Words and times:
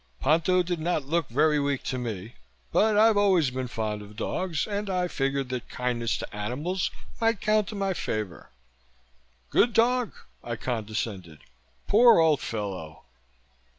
Ponto 0.19 0.63
did 0.63 0.79
not 0.79 1.05
look 1.05 1.27
very 1.29 1.59
weak 1.59 1.83
to 1.83 1.99
me, 1.99 2.33
but 2.71 2.97
I've 2.97 3.17
always 3.17 3.51
been 3.51 3.67
fond 3.67 4.01
of 4.01 4.15
dogs 4.15 4.65
and 4.65 4.89
I 4.89 5.07
figured 5.07 5.49
that 5.49 5.69
kindness 5.69 6.17
to 6.17 6.35
animals 6.35 6.89
might 7.19 7.39
count 7.39 7.71
in 7.71 7.77
my 7.77 7.93
favor. 7.93 8.49
"Good 9.51 9.73
dog," 9.73 10.13
I 10.43 10.55
condescended. 10.55 11.41
"Poor 11.85 12.17
old 12.17 12.39
fellow!" 12.41 13.03